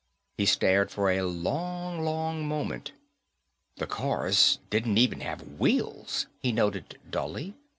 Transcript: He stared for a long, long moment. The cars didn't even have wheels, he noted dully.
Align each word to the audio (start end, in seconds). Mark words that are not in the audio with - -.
He 0.35 0.47
stared 0.47 0.89
for 0.89 1.11
a 1.11 1.21
long, 1.21 2.03
long 2.03 2.43
moment. 2.47 2.93
The 3.75 3.85
cars 3.85 4.57
didn't 4.71 4.97
even 4.97 5.19
have 5.19 5.59
wheels, 5.59 6.25
he 6.41 6.51
noted 6.51 6.97
dully. 7.07 7.53